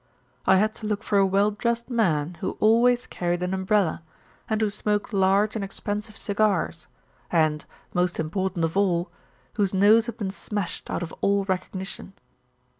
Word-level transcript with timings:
"I 0.47 0.55
had 0.55 0.73
to 0.77 0.87
look 0.87 1.03
for 1.03 1.19
a 1.19 1.25
well 1.27 1.51
dressed 1.51 1.91
man 1.91 2.33
who 2.39 2.57
always 2.59 3.05
carried 3.05 3.43
an 3.43 3.53
umbrella, 3.53 4.01
and 4.49 4.59
who 4.59 4.71
smoked 4.71 5.13
large 5.13 5.55
and 5.55 5.63
expensive 5.63 6.17
cigars 6.17 6.87
and, 7.31 7.63
most 7.93 8.19
important 8.19 8.65
of 8.65 8.75
all, 8.75 9.11
whose 9.57 9.75
nose 9.75 10.07
had 10.07 10.17
been 10.17 10.31
smashed 10.31 10.89
out 10.89 11.03
of 11.03 11.13
all 11.21 11.43
recognition." 11.45 12.13